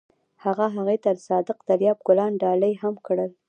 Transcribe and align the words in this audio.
هغه 0.43 0.65
هغې 0.75 0.97
ته 1.03 1.11
د 1.17 1.19
صادق 1.29 1.57
دریاب 1.69 1.97
ګلان 2.07 2.33
ډالۍ 2.43 2.73
هم 2.81 2.95
کړل. 3.07 3.31